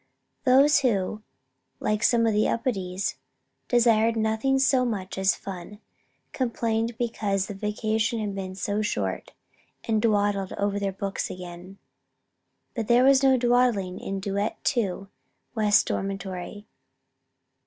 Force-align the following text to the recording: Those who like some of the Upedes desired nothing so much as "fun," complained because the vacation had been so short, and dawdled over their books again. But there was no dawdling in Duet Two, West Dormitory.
Those 0.45 0.79
who 0.79 1.21
like 1.79 2.01
some 2.01 2.25
of 2.25 2.33
the 2.33 2.47
Upedes 2.47 3.17
desired 3.67 4.15
nothing 4.15 4.57
so 4.57 4.83
much 4.83 5.15
as 5.15 5.35
"fun," 5.35 5.79
complained 6.33 6.97
because 6.97 7.45
the 7.45 7.53
vacation 7.53 8.19
had 8.19 8.33
been 8.33 8.55
so 8.55 8.81
short, 8.81 9.33
and 9.83 10.01
dawdled 10.01 10.53
over 10.53 10.79
their 10.79 10.91
books 10.91 11.29
again. 11.29 11.77
But 12.73 12.87
there 12.87 13.03
was 13.03 13.21
no 13.21 13.37
dawdling 13.37 13.99
in 13.99 14.19
Duet 14.19 14.57
Two, 14.63 15.07
West 15.53 15.85
Dormitory. 15.85 16.65